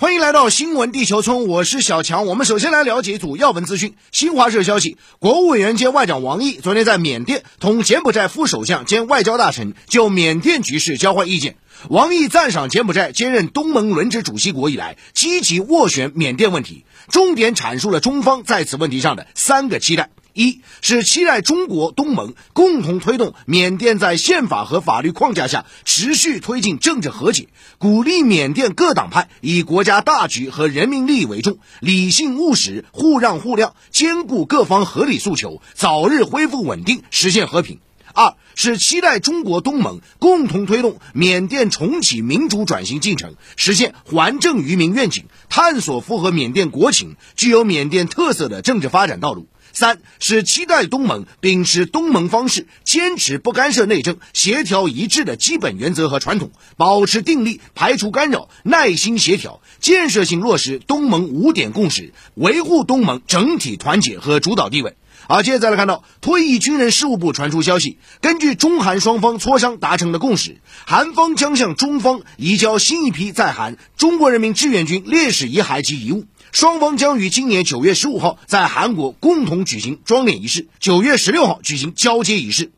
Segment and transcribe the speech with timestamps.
[0.00, 2.24] 欢迎来到新闻地球村，我是小强。
[2.24, 3.96] 我们首先来了解一组要闻资讯。
[4.12, 11.56] 新华社消息，国务委员兼外长王毅昨天在缅甸同柬埔寨副首相兼外交大臣就缅甸局势交换意见。
[11.90, 20.08] 王毅赞赏柬埔寨兼任东盟轮值主席国以来积极斡旋缅甸问题，重点阐述了中方在此问题上的三个期待。
[20.32, 37.80] 一是期待中国东盟共同推动缅甸在宪法和法律框架下持续推进政治和解，鼓励缅甸各党派以国家大局和人民利益为重，理性务实，互让互谅，兼顾各方合理诉求，早日恢复稳定，实现和平。
[38.12, 49.46] 二是期待中国东盟共同推动缅甸重启民主转型进程，实现还政于民愿景，探索符合缅甸国情、具有缅甸特色的政治发展道路。
[49.72, 64.96] 三是期待东盟秉持东盟方式，坚持不干涉内政、协调一致的基本原则和传统，保持定力，排除干扰，耐心协调，建设性落实东盟五点共识，维护东盟整体团结和主导地位。
[65.28, 76.24] 好，接着再来看到，退役军人事务部传出消息，根据中韩双方磋商达成的共识，韩方将向中方移交新一批在韩中国人民志愿军烈士遗骸及遗物。
[76.52, 82.72] 双方将于今年九月十五号在韩国共同举行装殓仪式，九月十六号举行交接仪式。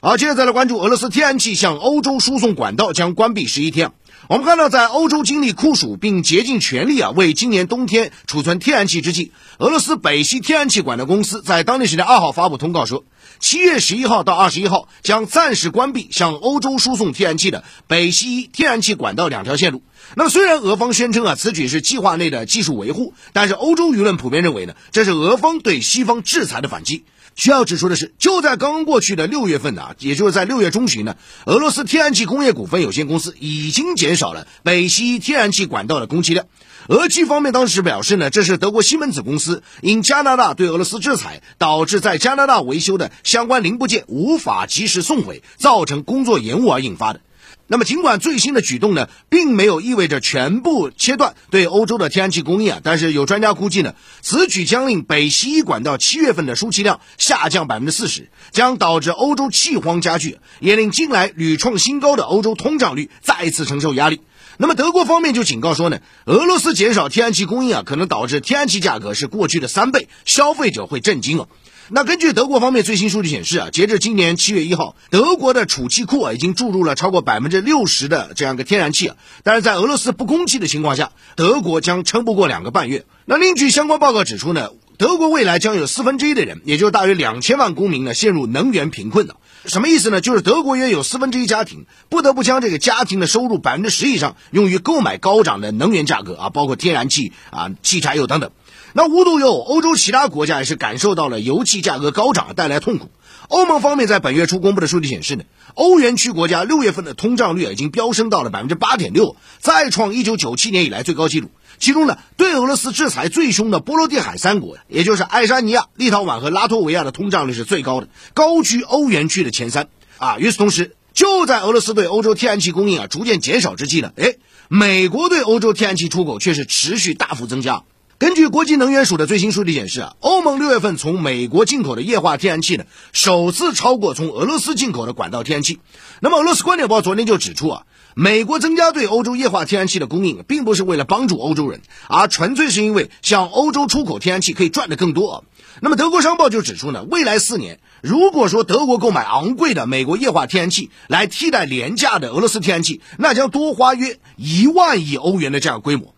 [0.00, 3.92] 好，接着再来关注俄罗斯天然气向欧洲输送管道将关闭十一天。
[4.26, 13.04] 我们看到，在欧洲经历酷暑并竭尽全力啊为今年冬天储存天然气之际，俄罗斯北溪天然气管道公司在当地时间二号发布通告说，
[13.38, 19.82] 七月十一号到二十一号将暂时关闭向欧洲输送天然气的北溪天然气管道两条线路。
[20.16, 27.04] 那么，虽然俄方宣称啊此举是计划内的技术维护，但是欧洲舆论普遍认为呢，这是俄方对西方制裁的反击。
[27.34, 36.46] 需要指出的是，就在刚过去的六月份呢，也就是在六月中旬呢，俄罗斯天然气工业股份有限公司已经减少了北溪天然气管道的供气量。
[36.86, 47.20] 俄气方面当时表示呢，这是德国西门子公司因加拿大对俄罗斯制裁，导致在加拿大维修的相关零部件无法及时送回，造成工作延误而引发的。
[47.66, 64.20] 那么，尽管最新的举动呢，并没有意味着全部切断对欧洲的天然气供应啊，但是有专家估计呢，此举将令北溪一管道七月份的输气量下降百分之四十，将导致欧洲气荒加剧，也令近来屡创新高的欧洲通胀率再次承受压力。
[64.58, 71.46] 那么，德国方面就警告说呢，俄罗斯减少天然气供应啊，可能导致天然气价格是过去的三倍，消费者会震惊啊。
[71.90, 79.16] 那根据德国方面最新数据显示啊，截至今年七月一号，德国的储气库啊已经注入了超过百分之六十的这样一个天然气啊。
[79.42, 83.04] 但是在俄罗斯不供气的情况下，德国将撑不过两个半月。
[83.26, 89.36] 那另据相关报告指出呢，德国未来将有四分之一的人，也就是大约两千万公民呢，陷入能源贫困的。
[89.66, 90.20] 什么意思呢？
[90.20, 98.50] 就是德国约有四分之一家庭不得不将这个家庭的收入百分之十以上用于购买高涨的能源价格啊，包括天然气啊、汽柴油等等。
[98.96, 103.10] 那无独有偶，欧洲其他国家也是感受到了油气价格高涨带来痛苦。
[103.48, 105.42] 欧盟方面在本月初公布的数据显示呢，
[105.74, 111.50] 欧元区国家六月份的通胀率已经飙升到了百分之八点六，再创一九九七年以来最高纪录。
[111.80, 119.88] 其中呢，对俄罗斯制裁最凶的波罗的海三国，也就是爱沙尼亚、立陶宛和拉脱维亚的通胀率是最高的，高居欧元区的前三。
[120.18, 124.36] 啊，与此同时，就在俄罗斯对欧洲天然气供应啊逐渐减少之际呢，哎，
[124.68, 127.82] 美国对欧洲天然气出口却是持续大幅增加。
[128.16, 135.80] 根据国际能源署的最新数据显示啊，欧盟六月份从美国进口的液化天然气呢，首次超过从俄罗斯进口的管道天然气。
[136.20, 137.82] 那么，俄罗斯观点报昨天就指出啊，
[138.14, 145.44] 美国增加对欧洲液化天然气的供应，并不是为了帮助欧洲人，而纯粹是因为向欧洲出口天然气可以赚得更多。
[145.80, 156.13] 那么，德国商报就指出呢，未来四年，如果说德国购买昂贵的美国液化天然气来替代廉价的俄罗斯天然气，那将多花约一万亿欧元的这样规模。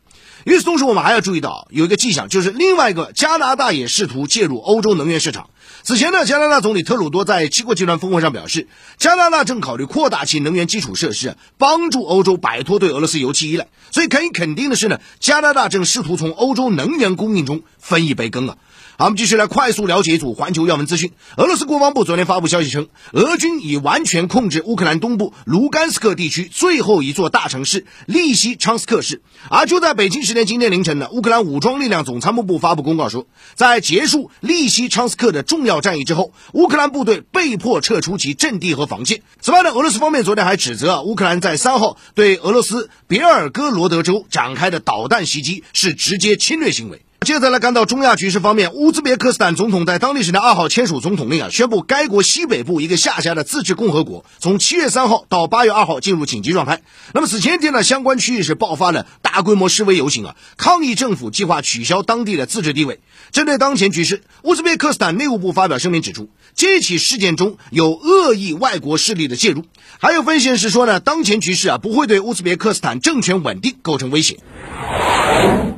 [0.46, 5.50] 与此同时，我们还要注意到有一个迹象，就是另外一个加拿大也试图介入欧洲能源市场。
[5.82, 13.66] 此前呢，加拿大总理特鲁多在七国集团峰会上表示，加拿大正考虑扩大其能源基础设施，帮助欧洲摆脱对俄罗斯油气依赖。
[13.90, 18.56] 所以可以肯定的是呢，加拿大正试图从欧洲能源供应中分一杯羹啊。
[18.98, 21.13] 好，我们继续来快速了解一组环球要闻资讯。
[21.37, 29.21] 俄罗斯国防部昨天发布消息称，俄军已完全控制乌克兰东部卢甘斯克地区最后一座大城市利西昌斯克市。
[29.51, 39.21] 而就在北京时间今天凌晨呢，乌克兰武装力量总参谋部发布公告说，在结束利西昌斯克的重要战役之后，乌克兰部队被迫撤出其阵地和防线。
[39.43, 47.03] 此外呢，俄罗斯方面昨天还指责乌克兰在三号对俄罗斯别尔哥罗德州展开的导弹袭击是直接侵略行为。
[47.26, 56.82] 接着来看到中亚局势方面，乌兹别克斯坦总统在当地时间二号签署总统令啊，宣布该国西北部一个下辖的自治共和国从七月三号到八月二号进入紧急状态。
[57.12, 63.00] 那么此前一天呢，相关区域是爆发了大规模示威游行啊，抗议政府计划取消当地的自治地位。
[63.32, 69.66] 针对当前局势，乌兹别克斯坦内务部发表声明指出，这起事件中有恶意外国势力的介入。
[70.00, 74.38] 还有分析人士说呢，当前局势啊不会对乌兹别克斯坦政权稳定构成威胁。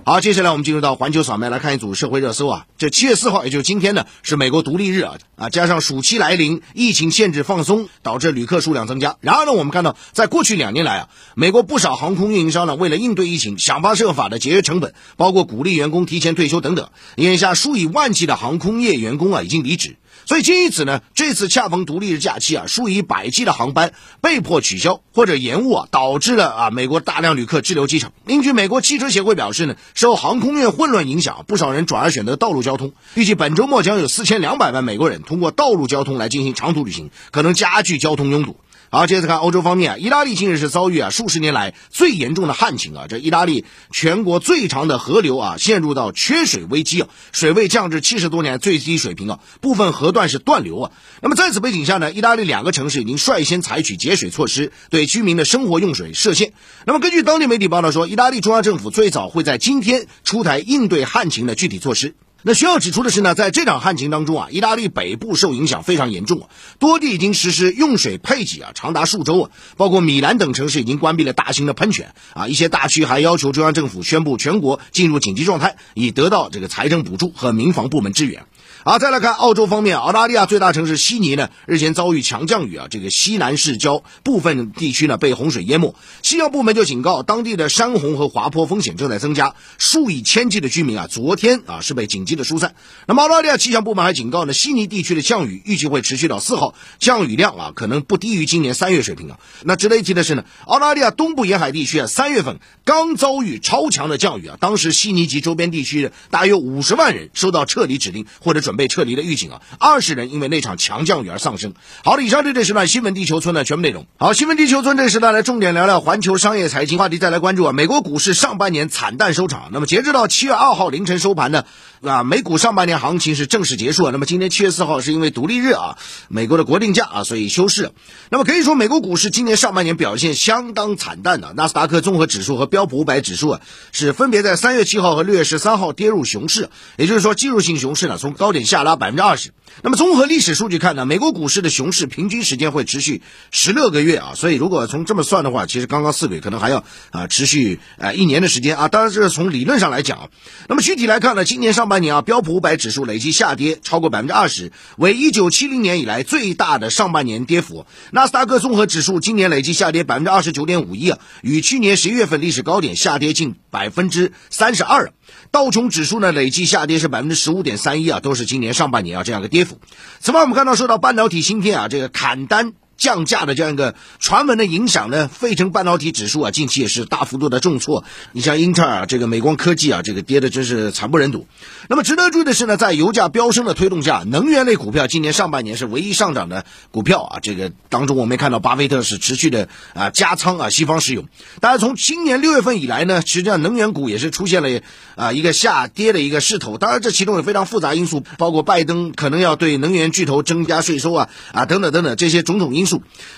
[0.05, 2.67] 好，接下来我们进入到环球扫描来看一组社会热搜啊。
[2.79, 9.17] 这七月四号，也就是今天呢，是美国独立日啊啊，加上暑期来临，疫情限制放松，导致旅客数量增加。
[9.21, 16.89] 然而呢，我们看到在过去两年来啊，美国不少航空运营商呢，为了应对疫情，想方设法的节约成本，包括鼓励员工提前退休等等。
[17.17, 19.97] 眼下数以万计的航空业员工啊，已经离职。
[20.27, 28.13] 所以，基于此呢，这次恰逢独立日假期啊，数以百计的航班被迫取消或者延误啊，导致了啊美国大量旅客滞留机场。
[28.25, 32.93] 另据美国汽车协会表示呢，受航空业混乱影响，不少人转而选择道路交通。
[33.15, 38.57] 预计本周末将有四千两百万美国人通过道路交通来进行长途旅行，可能加剧交通拥堵。
[38.91, 50.93] 好，接着看欧洲方面啊，意大利近日是遭遇啊数十年来最严重的旱情啊，这意大利全国最长的河流啊陷入到缺水危机啊，水位降至七十多年最低水平啊，部分河段是断流啊。
[51.21, 56.55] 那么在此背景下呢，意大利两个城市已经率先采取节水措施，对居民的生活用水设限。
[56.87, 62.15] 那么根据当地媒体报道说，意大利中央政府最早会在今天出台应对旱情的具体措施。
[62.49, 66.49] 那需要指出的是呢，在这场旱情当中啊，意大利北部受影响非常严重啊，
[66.79, 78.47] 多地已经实施用水配给啊，长达数周啊，包括米兰等城市已经关闭了大型的喷泉啊，一些大区还要求中央政府宣布全国进入紧急状态，以得到这个财政补助和民防部门支援。
[78.89, 92.77] 好，再来看澳洲方面，澳大利亚最大城市悉尼呢，日前遭遇强降雨啊，这个西南市郊部分地区呢被洪水淹没，气象部门就警告当地的山洪和滑坡风险正在增加，数以千计的居民啊，昨天啊是被紧急的疏散。
[93.07, 99.39] 那么澳大利亚气象部门还警告呢，悉尼地区的降雨预计会持续到四号，降雨量啊可能不低于今年三月水平啊。
[99.65, 108.78] 那值得一提的是呢，澳大利亚东部沿海地区啊，三月份刚遭遇超强的降雨啊，当时悉尼及周边地区的大约五十万人收到撤离指令或者准。
[108.79, 111.75] 被撤离的预警啊，二十人因为那场强降雨而丧生。
[112.03, 114.07] 好了，以上这这时段新闻地球村的全部内容。
[114.17, 119.69] 好，新闻地球村这时段来重点聊聊环球商业财经话题，再来关注啊，美国股市上半年惨淡收场。
[119.73, 121.65] 那么截止到七月二号凌晨收盘呢？
[122.03, 124.13] 啊，美股上半年行情是正式结束了。
[124.13, 125.99] 那么今天七月四号是因为独立日啊，
[126.29, 127.93] 美国的国定假啊，所以休市。
[128.31, 131.53] 那么可以说，美国股市今年上半年表现相当惨淡的。
[131.55, 133.61] 纳斯达克综合指数和标普五百指数啊，
[133.93, 139.53] 是分别在三月七号和六月十三号跌入熊市，也就是说，技术性熊市呢，从高点下拉百分之二十。
[139.83, 148.89] 那么综合历史数据看呢，美国股市的熊市平均时间会持续十六个月啊，所以如果从这么算的话，其实刚刚四个月可能还要啊持续啊一年的时间啊。
[148.89, 150.31] 当然这是从理论上来讲。
[150.69, 157.87] 那么具体来看呢，今年上半年啊，标普五百指数累计下跌超过百分之二十，为一九七零年以来最大的上半年跌幅。
[158.11, 165.13] 纳斯达克综合指数今年累计下跌百分之二十九点五一啊，与去年十一月份历史高点下跌近百分之三十二。
[165.51, 169.81] 道琼指数呢累计下跌是百分之十五点三一啊，都是今年上半年啊这样的跌幅。
[170.21, 172.73] 此外，我们看到受到半导体芯片啊这个砍单。
[172.99, 178.05] 降价的这样一个传闻的影响呢，费城半导体指数啊，近期也是大幅度的重挫。
[178.33, 181.47] 你像英特尔啊、这个美光科技啊，这个跌的真是惨不忍睹。
[181.89, 187.39] 那么值得注意的是呢，在油价飙升的推动下，能源类股票今年上半年是唯一上涨的股票啊。
[187.41, 191.25] 这个当中我们看到，巴菲特是持续的啊加仓啊西方石油。
[191.61, 194.81] 当然，从今年六月份以来呢，实际上能源股也是出现了
[195.15, 196.79] 啊一个下跌的一个势头。
[196.79, 202.88] 当然，这其中有非常复杂因素，包括拜登可能要对能源巨头增加税收啊啊等等等等这些种种因。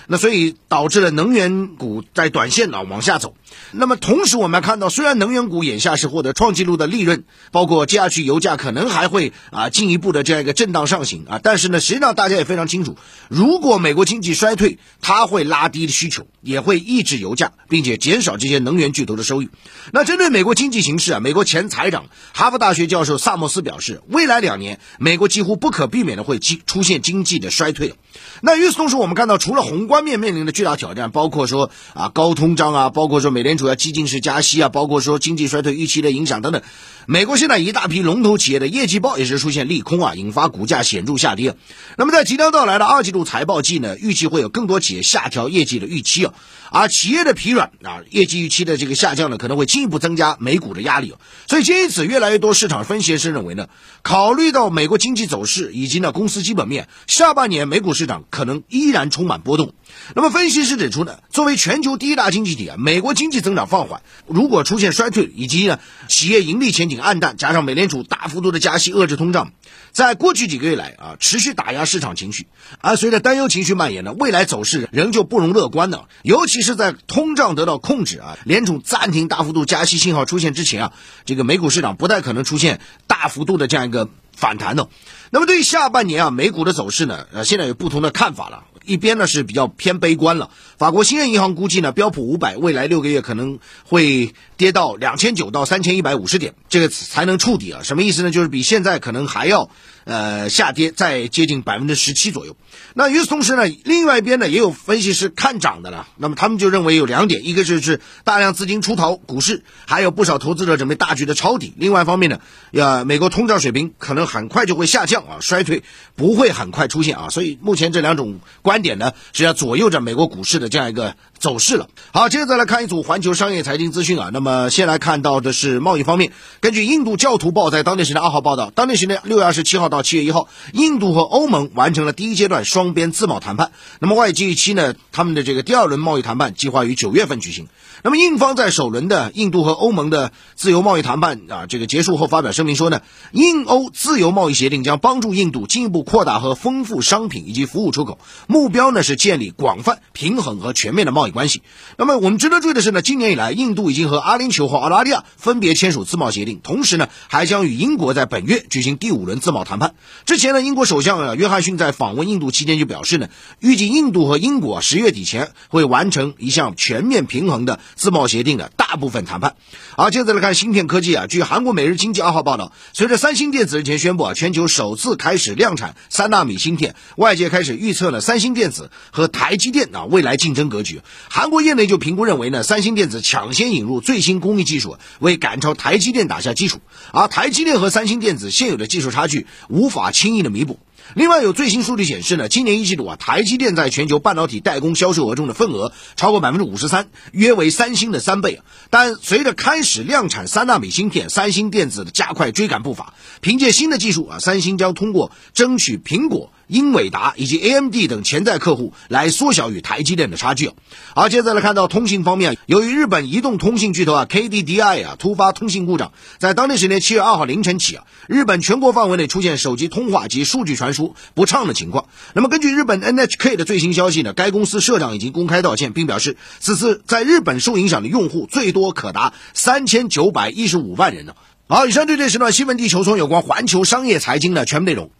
[0.07, 3.35] 那所以导致了能源股在短线呢往下走。
[3.71, 12.97] 那么同时我们看到，虽然能源股眼下是获得创纪录的利润，包括接下去油价可能还会啊进一步的这样一个震荡上行啊，但是呢，实际上大家也非常清楚，
[13.29, 19.49] 如果美国经济衰退，它会拉低的需求，也会抑制油价，并且减少这些能源巨头的收益。
[19.91, 27.95] 那针对美国经济形势啊，美国前财长、哈佛大学教授萨默斯表示，未来两年美国几乎不可避免的会经出现经济的衰退。
[28.41, 36.61] 那与此同时，我们看到除了宏观面面临的巨大挑战，包括说啊高通胀啊，包括说美联储要激进式加息啊，包括说经济衰退预期的影响等等。
[37.07, 41.57] 美国现在一大批龙头企业的业绩报也是出现利空啊，引发股价显著下跌。
[41.97, 46.33] 那么在即将到来的二季度财报季呢，预计会有更多企业下调业绩的预期啊，
[46.69, 51.15] 而企业的疲软啊，业绩预期的这个下降呢，可能会进一步增加美股的压力。
[51.47, 53.67] 所以，因此越来越多市场分析师认为呢，
[54.03, 59.30] 考虑到美国经济走势以及呢公司基本面，下半年美股市场可能依然充满。
[59.31, 59.73] 满波动。
[60.13, 69.53] 那么分析师指出呢，作为全球第一大经济体啊，美国经济增长放缓，如果出现衰退，以及呢企业盈利前景暗淡，加上美联储大幅度的加息遏制通胀，
[69.93, 72.47] 在过去几个月来啊，持续打压市场情绪。
[72.81, 76.01] 而随着担忧情绪蔓延呢，未来走势仍旧不容乐观呢。
[76.23, 80.93] 尤其是在通胀得到控制啊，联储暂停大幅度加息信号出现之前啊，
[81.25, 84.89] 这个美股市场不太可能出现大幅度的这样一个反弹的。
[85.29, 88.63] 那么对于下半年啊，美股的走势呢，呃，现在有不同的看法了。
[88.85, 97.81] 一边呢是比较偏悲观了，法国兴业银行估计呢，标普五百未来六个月可能会跌到两千九到三千一百五十点，这个才能触底啊。
[97.83, 98.31] 什么意思呢？
[98.31, 99.69] 就是比现在可能还要
[100.03, 102.55] 呃下跌再接近百分之十七左右。
[102.93, 111.73] 那与此同时呢，另外一边呢也有分析师看涨的了，那么他们就认为有两点，一个就是大量资金出逃股市，还有不少投资者准备大举的抄底。
[111.77, 112.39] 另外一方面呢，
[112.71, 115.83] 呀，美国通胀水平可能很快就会下降啊，衰退
[116.15, 117.29] 不会很快出现啊。
[117.29, 118.39] 所以目前这两种。
[118.61, 121.89] 观点呢是要左右着美国股市的这样一个走势了。
[122.13, 124.29] 好，接着再来看一组环球商业财经资讯啊。
[124.31, 133.71] 那么先来看到的是贸易方面，根据印度教徒报在当地时间二号报道，当地时间六月二十七号到七月一号，印度和欧盟完成了第一阶段双边自贸谈判。
[133.99, 137.67] 那么外界预期呢，他们的这个第二轮贸易谈判计划于九月份举行。
[138.03, 148.19] 那么印方在首轮的印度和欧盟的自由贸易谈判啊这个结束后发表声明说呢，印欧自由贸易协定将帮助印度进一步扩大和丰富商品以及服务出口。
[148.45, 151.61] 目标呢是建立广泛、平衡和全面的贸易关系。
[151.97, 159.95] 那么我们值得注意的是呢，今年以来，印度已经和阿联酋和澳大利亚分别签署自贸协定，同时呢，还将与英国在本月举行第五轮自贸谈判。
[160.25, 169.55] 之前呢，英国首相约翰逊在访问印度期间就表示呢，预计印度和英国十月底前会完成一项全面平衡的自贸协定的大部分谈判。
[169.95, 178.51] 好，接着来看芯片科技啊，据韩国每日经济二号报道，随着三星电子日前宣布啊，全球首次开始量产三纳米芯片，外界开始预测了三星。
[178.51, 186.79] 电子和台积电啊未来竞争格局，韩国业内就评估认为呢，三星电子抢先引入最新工艺技术，为赶超台积电打下基础，
[187.13, 190.79] 而台积电和三星电子现有的技术差距无法轻易的弥补。
[191.13, 198.61] 另外有最新数据显示呢，今年一季度啊，台积电在全球半导体代工销售额中的份额超过百分之五十三，约为三星的三倍。
[198.89, 206.51] 但随着开始量产三纳米芯片，三星电子的加快追赶步伐，凭借新的技术啊，三星将通过争取苹果。
[206.71, 210.71] 英伟达以及 AMD 等潜在客户来缩小与台积电的差距。
[211.13, 222.05] 好，接着来看到通信方面，由于日本移动通信巨头啊 KDDI 啊突发通信故障，在当地时间七月二号凌晨起啊，日本全国范围内出现手机通话及数据传输不畅的情况。
[222.33, 231.35] 那么根据日本 NHK 的最新消息呢，该公司社长已经公开道歉，并表示此次在日本受影响的用户最多可达三千九百一十五万人呢。
[231.67, 235.11] 好，以上就这时段新闻地球村有关环球商业财经的全部内容。